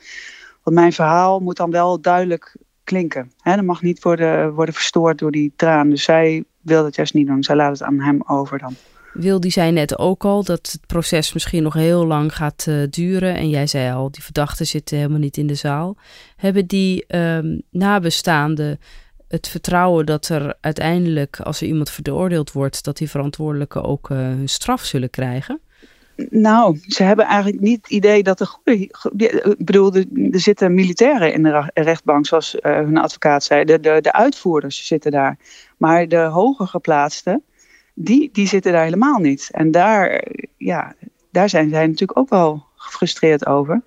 Want 0.63 0.75
mijn 0.75 0.93
verhaal 0.93 1.39
moet 1.39 1.57
dan 1.57 1.71
wel 1.71 2.01
duidelijk 2.01 2.55
klinken. 2.83 3.31
Hè? 3.41 3.55
Dat 3.55 3.65
mag 3.65 3.81
niet 3.81 4.03
worden, 4.03 4.53
worden 4.53 4.73
verstoord 4.73 5.19
door 5.19 5.31
die 5.31 5.53
traan. 5.55 5.89
Dus 5.89 6.03
zij 6.03 6.43
wil 6.63 6.83
dat 6.83 6.95
juist 6.95 7.13
niet 7.13 7.27
doen. 7.27 7.43
Zij 7.43 7.55
laat 7.55 7.71
het 7.71 7.83
aan 7.83 7.99
hem 7.99 8.23
over 8.27 8.59
dan. 8.59 8.75
Wil, 9.13 9.39
die 9.39 9.51
zei 9.51 9.71
net 9.71 9.97
ook 9.97 10.25
al 10.25 10.43
dat 10.43 10.71
het 10.71 10.87
proces 10.87 11.33
misschien 11.33 11.63
nog 11.63 11.73
heel 11.73 12.05
lang 12.05 12.35
gaat 12.35 12.65
uh, 12.69 12.83
duren. 12.89 13.35
En 13.35 13.49
jij 13.49 13.67
zei 13.67 13.93
al, 13.93 14.11
die 14.11 14.23
verdachten 14.23 14.65
zitten 14.65 14.97
helemaal 14.97 15.19
niet 15.19 15.37
in 15.37 15.47
de 15.47 15.55
zaal. 15.55 15.97
Hebben 16.35 16.67
die 16.67 17.17
um, 17.17 17.61
nabestaanden 17.71 18.79
het 19.27 19.47
vertrouwen 19.47 20.05
dat 20.05 20.29
er 20.29 20.55
uiteindelijk, 20.61 21.39
als 21.39 21.61
er 21.61 21.67
iemand 21.67 21.89
veroordeeld 21.89 22.51
wordt, 22.51 22.83
dat 22.83 22.97
die 22.97 23.09
verantwoordelijken 23.09 23.83
ook 23.83 24.09
uh, 24.09 24.17
hun 24.17 24.49
straf 24.49 24.83
zullen 24.83 25.09
krijgen? 25.09 25.59
Nou, 26.29 26.79
ze 26.87 27.03
hebben 27.03 27.25
eigenlijk 27.25 27.61
niet 27.61 27.77
het 27.81 27.91
idee 27.91 28.23
dat 28.23 28.39
er 28.39 28.45
goede. 28.45 28.77
Ik 29.57 29.65
bedoel, 29.65 29.93
er, 29.93 30.05
zitten 30.31 30.73
militairen 30.73 31.33
in 31.33 31.43
de 31.43 31.69
rechtbank, 31.73 32.25
zoals 32.25 32.55
uh, 32.55 32.61
hun 32.75 32.97
advocaat 32.97 33.43
zei. 33.43 33.63
De, 33.63 33.79
de, 33.79 34.01
de 34.01 34.13
uitvoerders 34.13 34.87
zitten 34.87 35.11
daar. 35.11 35.37
Maar 35.83 36.07
de 36.07 36.17
hoger 36.17 36.67
geplaatsten, 36.67 37.43
die, 37.93 38.29
die 38.31 38.47
zitten 38.47 38.71
daar 38.71 38.83
helemaal 38.83 39.19
niet. 39.19 39.49
En 39.51 39.71
daar, 39.71 40.27
ja, 40.57 40.93
daar 41.31 41.49
zijn 41.49 41.69
zij 41.69 41.87
natuurlijk 41.87 42.19
ook 42.19 42.29
wel 42.29 42.65
gefrustreerd 42.75 43.45
over. 43.45 43.81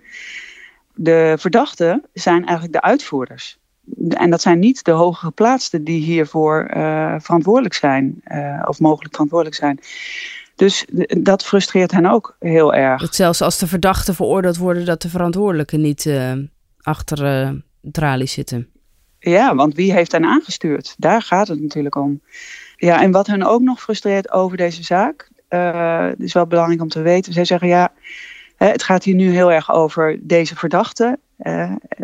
De 0.94 1.34
verdachten 1.38 2.02
zijn 2.12 2.44
eigenlijk 2.44 2.72
de 2.72 2.80
uitvoerders. 2.80 3.58
En 4.08 4.30
dat 4.30 4.40
zijn 4.40 4.58
niet 4.58 4.84
de 4.84 4.90
hoger 4.90 5.26
geplaatsten 5.26 5.84
die 5.84 6.02
hiervoor 6.02 6.70
uh, 6.76 7.14
verantwoordelijk 7.18 7.74
zijn, 7.74 8.22
uh, 8.28 8.62
of 8.66 8.80
mogelijk 8.80 9.12
verantwoordelijk 9.12 9.56
zijn. 9.56 9.80
Dus 10.56 10.86
dat 11.18 11.44
frustreert 11.44 11.90
hen 11.90 12.06
ook 12.06 12.36
heel 12.38 12.74
erg. 12.74 13.00
Dat 13.00 13.14
zelfs 13.14 13.40
als 13.40 13.58
de 13.58 13.66
verdachten 13.66 14.14
veroordeeld 14.14 14.56
worden, 14.56 14.84
dat 14.84 15.02
de 15.02 15.08
verantwoordelijken 15.08 15.80
niet 15.80 16.04
uh, 16.04 16.32
achter 16.80 17.62
tralies 17.92 18.32
zitten. 18.32 18.70
Ja, 19.30 19.54
want 19.54 19.74
wie 19.74 19.92
heeft 19.92 20.12
hen 20.12 20.24
aangestuurd? 20.24 20.94
Daar 20.98 21.22
gaat 21.22 21.48
het 21.48 21.60
natuurlijk 21.60 21.94
om. 21.94 22.20
Ja, 22.76 23.02
en 23.02 23.10
wat 23.10 23.26
hen 23.26 23.42
ook 23.42 23.60
nog 23.60 23.80
frustreert 23.80 24.32
over 24.32 24.56
deze 24.56 24.82
zaak, 24.82 25.30
uh, 25.50 26.08
is 26.18 26.32
wel 26.32 26.46
belangrijk 26.46 26.82
om 26.82 26.88
te 26.88 27.00
weten. 27.00 27.32
Zij 27.32 27.44
zeggen 27.44 27.68
ja, 27.68 27.92
het 28.56 28.82
gaat 28.82 29.04
hier 29.04 29.14
nu 29.14 29.30
heel 29.30 29.52
erg 29.52 29.72
over 29.72 30.18
deze 30.20 30.56
verdachte, 30.56 31.18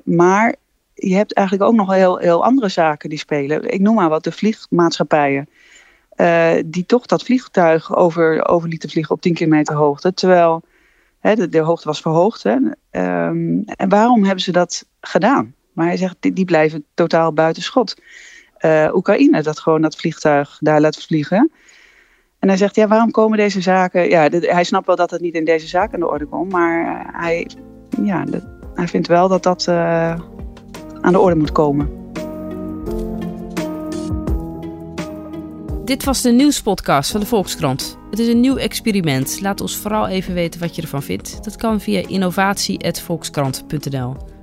maar 0.05 0.55
je 0.95 1.14
hebt 1.14 1.35
eigenlijk 1.35 1.69
ook 1.71 1.76
nog 1.76 1.95
heel, 1.95 2.17
heel 2.17 2.45
andere 2.45 2.69
zaken 2.69 3.09
die 3.09 3.19
spelen. 3.19 3.73
Ik 3.73 3.81
noem 3.81 3.95
maar 3.95 4.09
wat, 4.09 4.25
de 4.25 4.33
vliegmaatschappijen. 4.33 5.49
Uh, 6.17 6.52
die 6.67 6.87
toch 6.87 7.07
dat 7.07 7.23
vliegtuig 7.23 7.97
over, 7.97 8.49
over 8.49 8.69
lieten 8.69 8.91
vliegen 8.91 9.14
op 9.14 9.21
10 9.21 9.35
kilometer 9.35 9.75
hoogte. 9.75 10.14
Terwijl 10.14 10.62
hè, 11.21 11.49
de, 11.49 11.59
hoogte 11.59 11.88
was 11.88 12.00
verhoogd. 12.00 12.43
Hè. 12.43 12.57
Um, 13.26 13.62
en 13.64 13.88
waarom 13.88 14.25
hebben 14.25 14.45
ze 14.45 14.52
dat 14.52 14.87
gedaan? 15.00 15.55
Maar 15.73 15.87
hij 15.87 15.97
zegt, 15.97 16.17
die, 16.21 16.45
blijven 16.45 16.85
totaal 16.95 17.33
buiten 17.33 17.62
schot. 17.62 17.95
Uh, 18.61 18.91
Oekraïne 18.95 19.43
dat 19.43 19.61
gewoon 19.61 19.83
dat 19.83 19.97
vliegtuig 19.97 20.59
daar 20.61 20.81
laat 20.81 21.05
vliegen. 21.05 21.50
En 22.38 22.49
hij 22.49 22.57
zegt, 22.57 22.75
ja, 22.75 22.88
waarom 22.88 23.11
komen 23.11 23.38
deze 23.38 23.61
zaken... 23.61 24.09
Ja, 24.09 24.29
hij 24.31 24.64
snapt 24.64 24.87
wel 24.87 24.97
dat 24.97 25.11
het 25.11 25.21
niet 25.21 25.35
in 25.35 25.45
deze 25.45 25.67
zaak 25.67 25.95
aan 25.95 26.00
de 26.00 26.09
orde 26.09 26.26
komt. 26.26 26.52
Maar 26.52 27.07
hij, 27.12 27.49
ja, 28.02 28.25
de, 28.25 28.43
hij 28.75 28.88
vindt 28.88 29.09
wel 29.09 29.29
dat 29.29 29.43
dat 29.43 29.67
uh, 29.69 30.21
aan 31.00 31.12
de 31.12 31.19
orde 31.19 31.37
moet 31.37 31.52
komen. 31.52 32.00
Dit 35.85 36.05
was 36.05 36.23
de 36.23 36.31
nieuwspodcast 36.31 37.11
van 37.11 37.21
de 37.21 37.26
Volkskrant. 37.26 37.99
Het 38.11 38.19
is 38.19 38.29
een 38.29 38.41
nieuw 38.41 38.57
experiment. 38.57 39.41
Laat 39.41 39.61
ons 39.61 39.76
vooral 39.76 40.09
even 40.09 40.35
weten 40.35 40.61
wat 40.61 40.76
je 40.76 40.83
ervan 40.83 41.02
vindt. 41.02 41.45
Dat 41.45 41.57
kan 41.57 41.81
via 41.81 42.09
innovatie.volkskrant.nl. 42.09 44.32